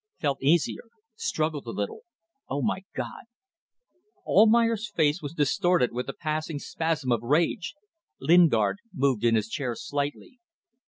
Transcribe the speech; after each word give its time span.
Felt 0.17 0.41
easier. 0.41 0.85
Struggled 1.15 1.67
a 1.67 1.69
little.... 1.69 2.01
Oh, 2.49 2.63
my 2.63 2.85
God!" 2.95 3.25
Almayer's 4.25 4.89
face 4.89 5.21
was 5.21 5.31
distorted 5.35 5.91
with 5.91 6.09
a 6.09 6.13
passing 6.13 6.57
spasm 6.57 7.11
of 7.11 7.21
rage. 7.21 7.75
Lingard 8.19 8.77
moved 8.91 9.23
in 9.23 9.35
his 9.35 9.47
chair 9.47 9.75
slightly. 9.75 10.39